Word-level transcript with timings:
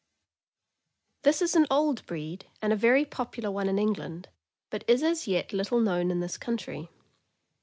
>HIS 1.23 1.43
is 1.43 1.55
an 1.55 1.67
old 1.69 2.03
breed, 2.07 2.47
and 2.59 2.73
a 2.73 2.75
very 2.75 3.05
popular 3.05 3.51
one 3.51 3.69
in 3.69 3.77
Eng 3.77 3.93
land, 3.93 4.29
but 4.71 4.83
is 4.87 5.03
as 5.03 5.27
yet 5.27 5.53
little 5.53 5.79
known 5.79 6.09
in 6.09 6.21
this 6.21 6.37
country. 6.39 6.89